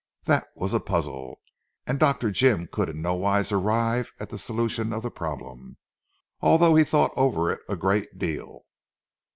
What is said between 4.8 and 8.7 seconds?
of the problem, although he thought over it a great deal.